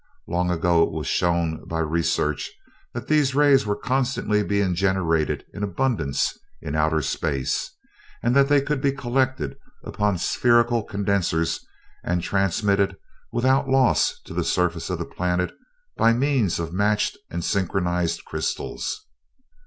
[0.27, 2.49] Long ago it was shown by research
[2.91, 7.69] that these rays were constantly being generated in abundance in outer space,
[8.23, 11.63] and that they could be collected upon spherical condensers
[12.03, 12.97] and transmitted
[13.31, 15.51] without loss to the surface of the planet
[15.97, 19.05] by means of matched and synchronized crystals.